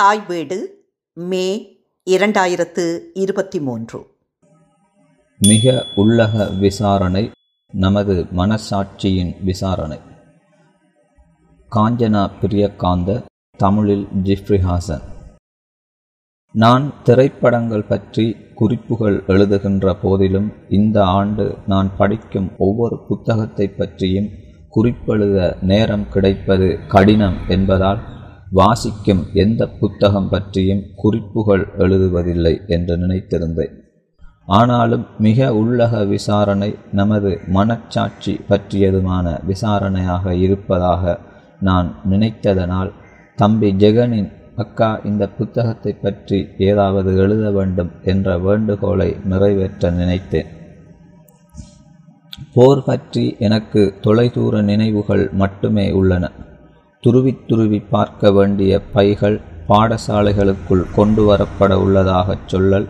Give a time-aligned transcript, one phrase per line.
[0.00, 1.76] தாய் வீடு மே
[2.10, 4.06] இரண்டாயிரத்து இருபத்தி மூன்று
[5.38, 7.30] மிக உள்ளக விசாரணை
[7.72, 9.98] நமது மனசாட்சியின் விசாரணை.
[11.76, 13.24] காஞ்சனா பிரியகாந்த
[13.56, 15.02] தமிழில் ஜிஃப்ரி ஹாசன்.
[16.52, 24.30] நான் திரைப்படங்கள் பற்றி குறிப்புகள் எழுதுகின்ற போதிலும் இந்த ஆண்டு நான் படிக்கும் ஒவ்வொரு புத்தகத்தை பற்றியும்
[24.76, 28.18] குறிப்பெழுத நேரம் கிடைப்பது கடினம் என்பதால்
[28.52, 33.74] வாசிக்கும் எந்த புத்தகம் பற்றியும் குறிப்புகள் எழுதுவதில்லை என்று நினைத்திருந்தேன்.
[34.46, 41.20] ஆனாலும் மிக உள்ளக விசாரணை நமது மனச்சாட்சி பற்றியதுமான விசாரணையாக இருப்பதாக
[41.60, 42.92] நான் நினைத்ததனால்
[43.36, 50.50] தம்பி ஜெகனின் அக்கா இந்த புத்தகத்தை பற்றி ஏதாவது எழுத வேண்டும் என்ற வேண்டுகோளை நிறைவேற்ற நினைத்தேன்.
[52.54, 56.26] போர் பற்றி எனக்கு தொலைதூர நினைவுகள் மட்டுமே உள்ளன.
[57.02, 59.36] துருவி துருவி பார்க்க வேண்டிய பைகள்
[59.68, 62.86] பாடசாலைகளுக்குள் கொண்டு வரப்பட உள்ளதாகச் சொல்லல்.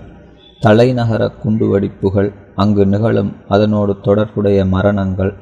[0.60, 5.32] தலைநகர குண்டுவெடிப்புகள் அங்கு நிகழும் அதனோடு தொடர்புடைய மரணங்கள்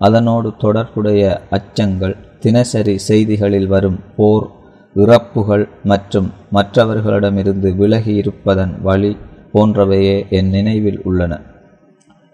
[0.00, 4.46] அதனோடு தொடர்புடைய அச்சங்கள் தினசரி செய்திகளில் வரும் போர்
[4.94, 9.16] இறப்புகள் மற்றும் மற்றவர்களிடமிருந்து விலகி இருப்பதன் வழி
[9.54, 11.40] போன்றவையே என் நினைவில் உள்ளன.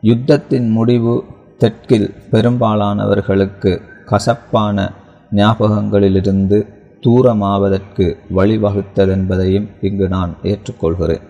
[0.02, 1.24] யுத்தத்தின் முடிவு
[1.58, 3.72] தெற்கில் பெரும்பாலானவர்களுக்கு
[4.04, 4.92] கசப்பான
[5.34, 6.58] ஞாபகங்களிலிருந்து
[7.00, 11.24] தூரமாவதற்கு வழிவகுத்ததென்பதையும் இங்கு நான் ஏற்றுக்கொள்கிறேன்.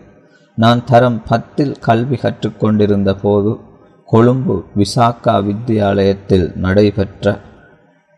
[0.57, 3.53] நான் தரம் பத்தில் கல்வி கற்றுக்கொண்டிருந்த போது
[4.07, 7.41] கொழும்பு விசாக்கா வித்தியாலயத்தில் நடைபெற்ற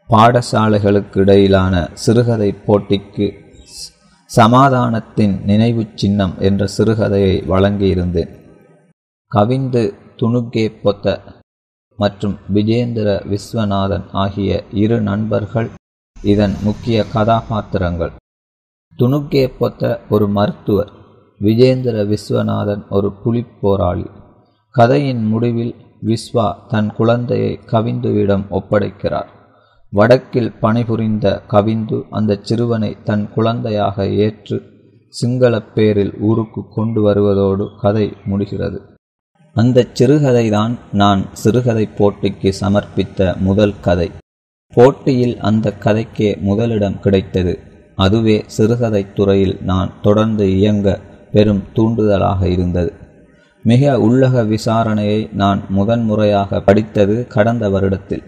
[0.09, 3.27] பாடசாலைகளுக்கு இடையிலான சிறுகதை போட்டிக்கு
[4.31, 8.33] சமாதானத்தின் நினைவு சின்னம் என்ற சிறுகதையை வழங்கியிருந்தேன்.
[9.33, 9.83] கவிந்து
[10.17, 11.21] துணுக்கே பொத்த
[11.97, 15.71] மற்றும் விஜேந்திர விஸ்வநாதன் ஆகிய இரு நண்பர்கள்
[16.23, 18.11] இதன் முக்கிய கதாபாத்திரங்கள்.
[18.99, 20.91] துணுக்கே பொத்த ஒரு மருத்துவர்
[21.41, 24.07] விஜேந்திர விஸ்வநாதன் ஒரு புலிப்போராளி
[24.71, 29.27] கதையின் முடிவில் விஸ்வா தன் குழந்தையை கவிந்துவிடம் ஒப்படைக்கிறார்.
[29.91, 34.63] வடக்கில் பணிபுரிந்த கவிந்து அந்த சிறுவனை தன் குழந்தையாக ஏற்று
[35.09, 38.96] சிங்களப் பேரில் ஊருக்கு கொண்டு வருவதோடு கதை முடிகிறது.
[39.57, 44.11] அந்த சிறுகதைதான் நான் சிறுகதை போட்டிக்கு சமர்ப்பித்த முதல் கதை.
[44.75, 47.59] போட்டியில் அந்த கதைக்கே முதலிடம் கிடைத்தது.
[47.95, 51.01] அதுவே சிறுகதை துறையில் நான் தொடர்ந்து இயங்க
[51.33, 52.93] பெரும் தூண்டுதலாக இருந்தது.
[53.63, 58.23] மிக உள்ளக விசாரணையை நான் முதன்முறையாக படித்தது கடந்த வருடத்தில்.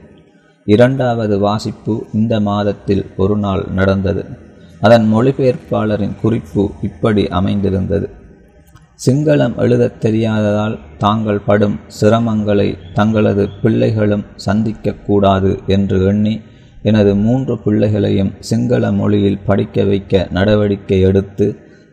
[0.65, 4.25] இரண்டாவது வாசிப்பு இந்த மாதத்தில் ஒரு நாள் நடந்தது.
[4.81, 8.18] அதன் மொழிபெயர்ப்பாளரின் குறிப்பு இப்படி அமைந்திருந்தது.
[8.99, 16.35] சிங்களம் எழுதத் தெரியாததால் தாங்கள் படும் சிரமங்களை தங்களது பிள்ளைகளும் சந்திக்கக்கூடாது என்று எண்ணி
[16.83, 21.47] எனது மூன்று பிள்ளைகளையும் சிங்கள மொழியில் படிக்க வைக்க நடவடிக்கை எடுத்து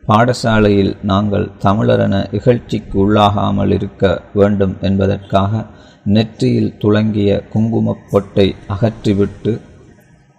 [0.03, 5.63] பாடசாலையில் நாங்கள் தமிழரென இகழ்ச்சிக்கு உள்ளாகாமல் இருக்க வேண்டும் என்பதற்காக
[6.07, 9.53] நெற்றியில் துளங்கிய குங்குமப் பொட்டை அகற்றிவிட்டு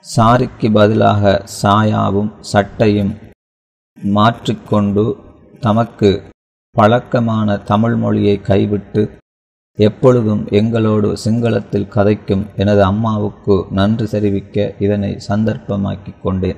[0.05, 3.13] சாரிக்கு பதிலாக சாயாவும் சட்டையும்
[3.99, 5.05] மாற்றிக்கொண்டு
[5.61, 6.11] தமக்கு
[6.77, 9.11] பழக்கமான தமிழ் மொழியை கைவிட்டு
[9.77, 16.57] எப்பொழுதும் எங்களோடு சிங்களத்தில் கதைக்கும் எனது அம்மாவுக்கு நன்றி தெரிவிக்க இதனை சந்தர்ப்பமாக்கி கொண்டேன்.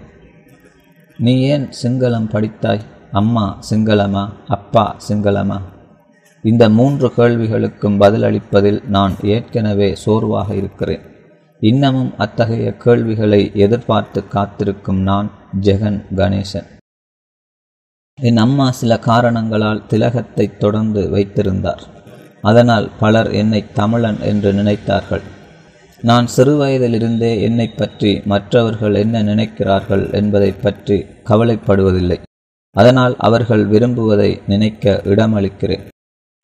[1.19, 2.81] நீ ஏன் சிங்களம் படித்தாய்?
[3.13, 4.29] அம்மா சிங்களமா?
[4.49, 5.61] அப்பா சிங்களமா?
[6.43, 11.01] இந்த மூன்று கேள்விகளுக்கும் பதிலளிப்பதில் நான் ஏற்கனவே சோர்வாக இருக்கிறேன்.
[11.61, 15.31] இன்னமும் அத்தகைய கேள்விகளை எதிர்பார்த்து காத்திருக்கும் நான்
[15.61, 16.78] ஜெகன் கணேசன்.
[18.19, 21.83] என் அம்மா சில காரணங்களால் திலகத்தை தொடர்ந்து வைத்திருந்தார்.
[22.43, 25.23] அதனால் பலர் என்னை தமிழன் என்று நினைத்தார்கள்.
[26.03, 32.19] நான் சிறுவயதிலிருந்தே என்னை பற்றி மற்றவர்கள் என்ன நினைக்கிறார்கள் என்பதை பற்றி கவலைப்படுவதில்லை.
[32.77, 35.87] அதனால் அவர்கள் விரும்புவதை நினைக்க இடமளிக்கிறேன்.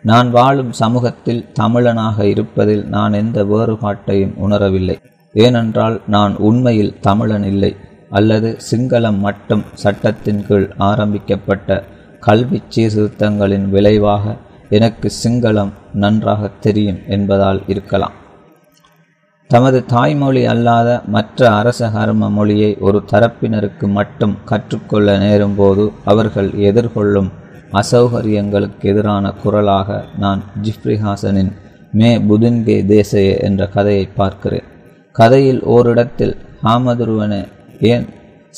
[0.04, 4.96] நான் வாழும் சமூகத்தில் தமிழனாக இருப்பதில் நான் எந்த வேறுபாட்டையும் உணரவில்லை.
[5.34, 7.72] ஏனென்றால் நான் உண்மையில் தமிழன் இல்லை.
[8.10, 11.84] அல்லது சிங்களம் மட்டும் சட்டத்தின் கீழ் ஆரம்பிக்கப்பட்ட
[12.20, 14.36] கல்வி சீர்திருத்தங்களின் விளைவாக
[14.68, 18.12] எனக்கு சிங்களம் நன்றாக தெரியும் என்பதால் இருக்கலாம்.
[19.48, 27.30] தமது தாய்மொழி அல்லாத மற்ற அரச கர்ம மொழியை ஒரு தரப்பினருக்கு மட்டும் கற்றுக்கொள்ள நேரும்போது அவர்கள் எதிர்கொள்ளும்
[27.72, 31.52] அசௌகரியங்களுக்கு எதிரான குரலாக நான் ஜிப்ரிஹாசனின்
[31.92, 34.62] மே புதின்கே தேசய என்ற கதையை பார்க்கிறேன்.
[35.12, 37.48] கதையில் ஓரிடத்தில் ஹாமதுருவனே
[37.80, 38.06] ஏன்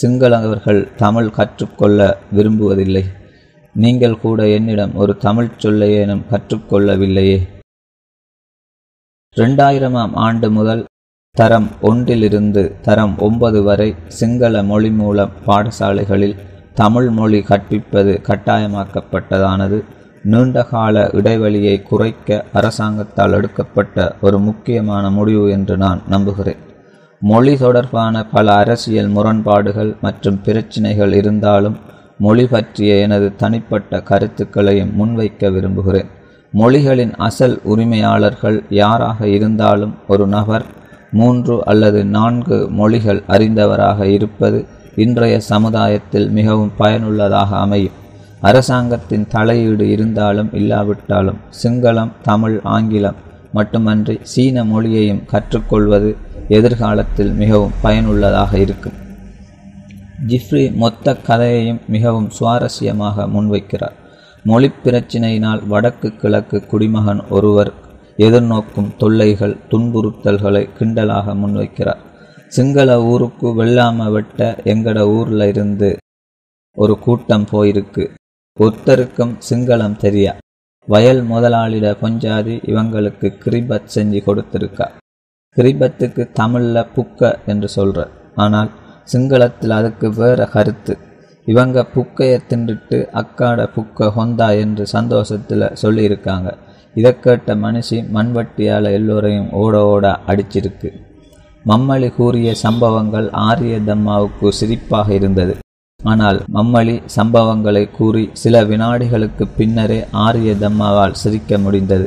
[0.03, 3.05] சிங்களவர்கள் தமிழ் கற்றுக்கொள்ள விரும்புவதில்லை?
[3.75, 7.41] நீங்கள் கூட என்னிடம் ஒரு தமிழ் சொல்லையேனும் கற்றுக்கொள்ளவில்லையே?
[9.37, 10.85] ரெண்டாயிரமாம் ஆண்டு முதல்
[11.31, 16.37] தரம் ஒன்றிலிருந்து தரம் ஒன்பது வரை சிங்கள மொழி மூலம் பாடசாலைகளில்
[16.75, 19.85] தமிழ் மொழி கற்பிப்பது கட்டாயமாக்கப்பட்டதானது.
[20.23, 26.66] நீண்டகால இடைவெளியை குறைக்க அரசாங்கத்தால் எடுக்கப்பட்ட ஒரு முக்கியமான முடிவு என்று நான் நம்புகிறேன்.
[27.23, 31.77] மொழி தொடர்பான பல அரசியல் முரண்பாடுகள் மற்றும் பிரச்சினைகள் இருந்தாலும்
[32.19, 36.07] மொழி பற்றிய எனது தனிப்பட்ட கருத்துக்களையும் முன்வைக்க விரும்புகிறேன்.
[36.53, 40.65] மொழிகளின் அசல் உரிமையாளர்கள் யாராக இருந்தாலும் ஒரு நபர்
[41.11, 44.67] மூன்று அல்லது நான்கு மொழிகள் அறிந்தவராக இருப்பது
[44.97, 47.97] இன்றைய சமுதாயத்தில் மிகவும் பயனுள்ளதாக அமையும்.
[48.41, 53.15] அரசாங்கத்தின் தலையீடு இருந்தாலும் இல்லாவிட்டாலும் சிங்களம் தமிழ் ஆங்கிலம்
[53.53, 56.17] மட்டுமன்றி சீன மொழியையும் கற்றுக்கொள்வது
[56.49, 58.93] எதிர்காலத்தில் மிகவும் பயனுள்ளதாக இருக்கும்.
[60.27, 63.93] ஜிஃப்ரி மொத்த கதையையும் மிகவும் சுவாரஸ்யமாக முன்வைக்கிறார்.
[64.45, 67.73] மொழி பிரச்சினையினால் வடக்கு கிழக்கு குடிமகன் ஒருவர்
[68.17, 71.99] எதிர்நோக்கும் தொல்லைகள் துன்புறுத்தல்களை கிண்டலாக முன்வைக்கிறார்.
[72.49, 75.97] சிங்கள ஊருக்கு வெள்ளாம வெட்ட எங்கட ஊர்ல இருந்து
[76.75, 78.15] ஒரு கூட்டம் போயிருக்கு.
[78.61, 80.33] ஒருத்தருக்கும் சிங்களம் தெரியா?
[80.87, 84.89] வயல் முதலாளிட பொஞ்சாதி இவங்களுக்கு கிரிபத் செஞ்சு கொடுத்திருக்கா?
[85.57, 88.71] கிரிபத்துக்கு தமிழில் புக்க என்று சொல்கிற ஆனால்
[89.13, 90.95] சிங்களத்தில் அதுக்கு வேற கருத்து.
[91.47, 96.49] இவங்க புக்கையை தின்றுட்டு அக்காட புக்க ஹொந்தா என்று சந்தோஷத்தில் சொல்லியிருக்காங்க.
[96.95, 100.91] இதை கேட்ட மனுஷி மண்வட்டியால் எல்லோரையும் ஓட ஓட அடிச்சிருக்கு.
[101.65, 105.55] மம்மளி கூறிய சம்பவங்கள் ஆரியதம்மாவுக்கு சிரிப்பாக இருந்தது.
[106.01, 112.07] ஆனால் மம்மளி சம்பவங்களை கூறி சில வினாடிகளுக்கு பின்னரே ஆரியதம்மாவால் சிரிக்க முடிந்தது.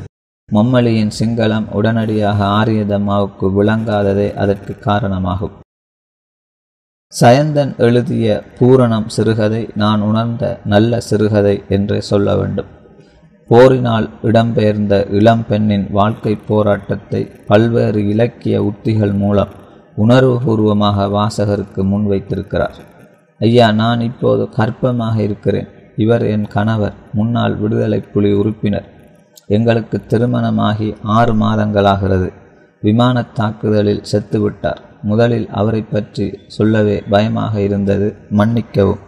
[0.56, 5.56] மம்மலியின் சிங்களம் உடனடியாக ஆரியதம்மாவுக்கு விளங்காததே அதற்கு காரணமாகும்.
[7.22, 12.70] சயந்தன் எழுதிய பூரணம் சிறுகதை நான் உணர்ந்த நல்ல சிறுகதை என்றே சொல்ல வேண்டும்.
[13.50, 19.54] போரினால் இடம்பெயர்ந்த இளம்பெண்ணின் வாழ்க்கை போராட்டத்தை பல்வேறு இலக்கிய உத்திகள் மூலம்
[19.98, 22.78] உணர்வுபூர்வமாக வாசகருக்கு முன்வைத்திருக்கிறார்
[23.42, 25.68] ஐயா நான் இப்போது கற்பமாக இருக்கிறேன்.
[25.96, 26.96] இவர் என் கணவர்.
[27.14, 28.88] முன்னாள் விடுதலை புலி உறுப்பினர்.
[29.56, 32.28] எங்களுக்கு திருமணமாகி ஆறு மாதங்களாகிறது.
[32.82, 34.82] விமான தாக்குதலில் செத்துவிட்டார்.
[35.02, 39.02] முதலில் அவரை பற்றி சொல்லவே பயமாக இருந்தது மன்னிக்கவும்.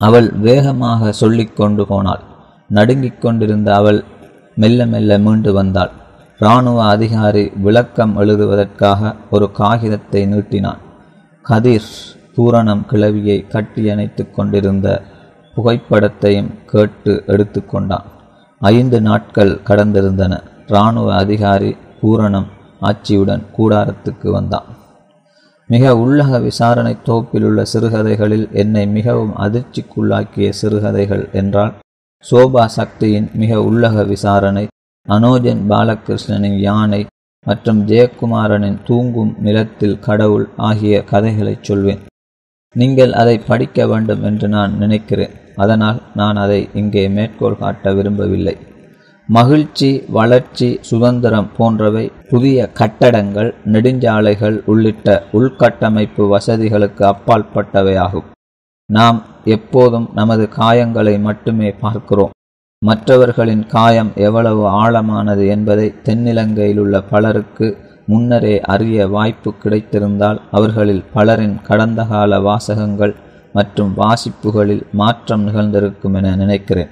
[0.00, 2.22] அவள் வேகமாக சொல்லிக் கொண்டு போனாள்.
[2.68, 4.04] நடுங்கிக் கொண்டிருந்த அவள்
[4.54, 5.92] மெல்ல மெல்ல மீண்டு வந்தாள்.
[6.38, 10.80] இராணுவ அதிகாரி விளக்கம் எழுதுவதற்காக ஒரு காகிதத்தை நீட்டினான்.
[11.42, 11.90] கதிர்
[12.36, 14.88] பூரணம் கிளவியை கட்டியணைத்து கொண்டிருந்த
[15.56, 18.06] புகைப்படத்தையும் கேட்டு எடுத்துக்கொண்டான்
[18.60, 20.40] ஐந்து நாட்கள் கடந்திருந்தன.
[20.66, 22.46] இராணுவ அதிகாரி பூரணம்
[22.82, 24.68] ஆட்சியுடன் கூடாரத்துக்கு வந்தான்.
[25.66, 31.72] மிக உள்ளக விசாரணை தொகுப்பிலுள்ள சிறுகதைகளில் என்னை மிகவும் அதிர்ச்சிக்குள்ளாக்கிய சிறுகதைகள் என்றால்
[32.30, 34.66] சோபா சக்தியின் மிக உள்ளக விசாரணை
[35.08, 37.06] அனோஜன் பாலகிருஷ்ணனின் யானை
[37.46, 42.02] மற்றும் ஜெயக்குமாரனின் தூங்கும் நிலத்தில் கடவுள் ஆகிய கதைகளைச் சொல்வேன்.
[42.76, 45.32] நீங்கள் அதை படிக்க வேண்டும் என்று நான் நினைக்கிறேன்.
[45.56, 48.56] அதனால் நான் அதை இங்கே மேற்கோள் காட்ட விரும்பவில்லை.
[49.28, 58.28] மகிழ்ச்சி வளர்ச்சி சுதந்திரம் போன்றவை புதிய கட்டடங்கள் நெடுஞ்சாலைகள் உள்ளிட்ட உள்கட்டமைப்பு வசதிகளுக்கு அப்பாற்பட்டவையாகும்.
[58.86, 62.34] நாம் எப்போதும் நமது காயங்களை மட்டுமே பார்க்கிறோம்.
[62.82, 67.68] மற்றவர்களின் காயம் எவ்வளவு ஆழமானது என்பதை தென்னிலங்கையில் உள்ள பலருக்கு
[68.06, 73.14] முன்னரே அறிய வாய்ப்பு கிடைத்திருந்தால் அவர்களில் பலரின் கடந்த கால வாசகங்கள்
[73.52, 76.88] மற்றும் வாசிப்புகளில் மாற்றம் நிகழ்ந்திருக்கும் என நினைக்கிறேன்.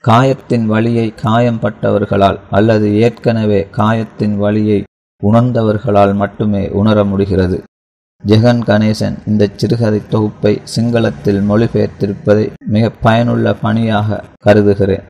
[0.00, 4.84] காயத்தின் வழியை காயம்பட்டவர்களால் அல்லது ஏற்கனவே காயத்தின் வழியை
[5.22, 7.62] உணர்ந்தவர்களால் மட்டுமே உணர முடிகிறது.
[8.26, 15.06] ஜெகன் கணேசன் இந்த சிறுகதை தொகுப்பை சிங்களத்தில் மொழிபெயர்த்திருப்பதை மிக பயனுள்ள பணியாக கருதுகிறேன்.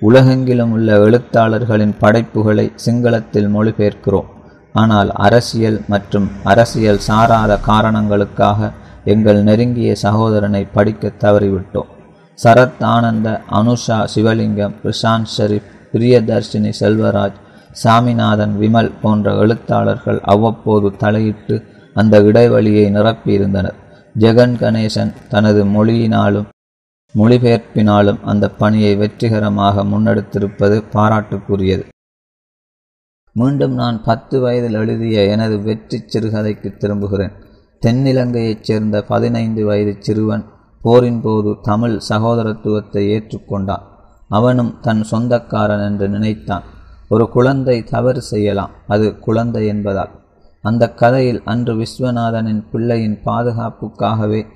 [0.00, 4.33] உலகெங்கிலும் உள்ள எழுத்தாளர்களின் படைப்புகளை சிங்களத்தில் மொழிபெயர்க்கிறோம்.
[4.74, 8.70] ஆனால் அரசியல் மற்றும் அரசியல் சாராத காரணங்களுக்காக
[9.04, 11.90] எங்கள் நெருங்கிய சகோதரனை படிக்க தவறிவிட்டோம்.
[12.38, 17.38] சரத் ஆனந்த அனுஷா சிவலிங்கம் பிரசாந்த் ஷெரீப் பிரியதர்ஷினி செல்வராஜ்
[17.82, 21.56] சாமிநாதன் விமல் போன்ற எழுத்தாளர்கள் அவ்வப்போது தலையிட்டு
[21.94, 23.78] அந்த இடைவெளியை நிரப்பியிருந்தனர்.
[24.18, 26.50] ஜெகன் கணேசன் தனது மொழியினாலும்
[27.14, 31.84] மொழிபெயர்ப்பினாலும் அந்த பணியை வெற்றிகரமாக முன்னெடுத்திருப்பது பாராட்டுக்குரியது.
[33.36, 37.32] மீண்டும் நான் பத்து வயதில் எழுதிய எனது வெற்றி சிறுகதைக்கு திரும்புகிறேன்.
[37.86, 40.44] தென்னிலங்கையைச் சேர்ந்த பதினைந்து வயது சிறுவன்
[40.82, 43.82] போரின் போது தமிழ் சகோதரத்துவத்தை ஏற்றுக்கொண்டான்.
[44.28, 46.62] அவனும் தன் சொந்தக்காரன் என்று நினைத்தான்.
[47.08, 50.10] ஒரு குழந்தை தவறு செய்யலாம் அது குழந்தை என்பதால்.
[50.62, 54.46] அந்த கதையில் அன்று விஸ்வநாதனின் பிள்ளையின் பாதுகாப்புக்காகவே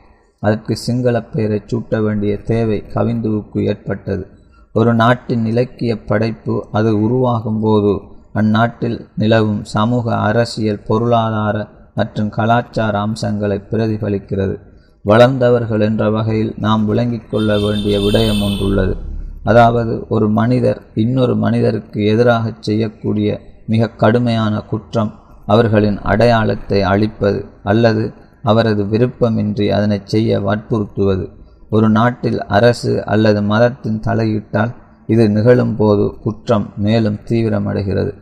[0.40, 4.26] அதற்கு சிங்கள பெயரைச் சூட்ட வேண்டிய தேவை கவிந்துவுக்கு ஏற்பட்டது.
[4.72, 13.62] ஒரு நாட்டின் இலக்கிய படைப்பு அது உருவாகும் போது அந்நாட்டில் நிலவும் சமூக அரசியல் பொருளாதார மற்றும் கலாச்சார அம்சங்களை
[13.70, 14.56] பிரதிபலிக்கிறது.
[15.04, 18.96] வளர்ந்தவர்கள் என்ற வகையில் நாம் விளங்கிக் கொள்ள வேண்டிய விடயம் ஒன்றுள்ளது.
[19.44, 25.12] அதாவது ஒரு மனிதர் இன்னொரு மனிதருக்கு எதிராக செய்யக்கூடிய மிக கடுமையான குற்றம்
[25.46, 31.30] அவர்களின் அடையாளத்தை அழிப்பது அல்லது அவரது விருப்பமின்றி அதனை செய்ய வற்புறுத்துவது.
[31.70, 34.74] ஒரு நாட்டில் அரசு அல்லது மதத்தின் தலையிட்டால்
[35.08, 38.12] இது நிகழும்போது குற்றம் மேலும் தீவிரமடைகிறது.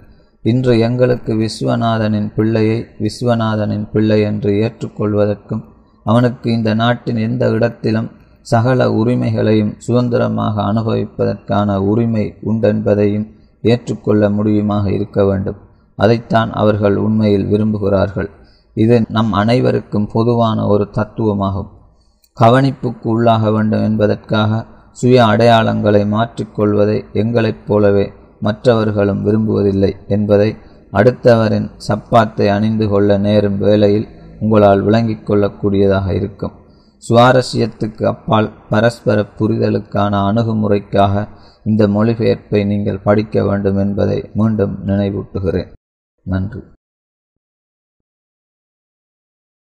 [0.43, 5.63] இன்று எங்களுக்கு விஸ்வநாதனின் பிள்ளையை விஸ்வநாதனின் பிள்ளை என்று ஏற்றுக்கொள்வதற்கும்
[6.07, 13.27] அவனுக்கு இந்த நாட்டின் எந்த இடத்திலும் சகல உரிமைகளையும் சுதந்திரமாக அனுபவிப்பதற்கான உரிமை உண்டென்பதையும்
[13.63, 15.59] ஏற்றுக்கொள்ள முடியுமாக இருக்க வேண்டும்.
[15.99, 18.31] அதைத்தான் அவர்கள் உண்மையில் விரும்புகிறார்கள்.
[18.77, 21.71] இது நம் அனைவருக்கும் பொதுவான ஒரு தத்துவமாகும்.
[22.37, 24.67] கவனிப்புக்கு உள்ளாக வேண்டும் என்பதற்காக
[24.99, 30.57] சுய அடையாளங்களை மாற்றிக்கொள்வதை எங்களைப் போலவே மற்றவர்களும் விரும்புவதில்லை என்பதை
[30.93, 34.07] அடுத்தவரின் சப்பாத்தை அணிந்து கொள்ள நேரும் வேளையில்
[34.41, 36.55] உங்களால் விளங்கிக் கொள்ளக்கூடியதாக இருக்கும்.
[37.09, 41.27] சுவாரஸ்யத்துக்கு அப்பால் பரஸ்பர புரிதலுக்கான அணுகுமுறைக்காக
[41.65, 45.71] இந்த மொழிபெயர்ப்பை நீங்கள் படிக்க வேண்டும் என்பதை மீண்டும் நினைவூட்டுகிறேன்.
[46.27, 46.61] நன்றி.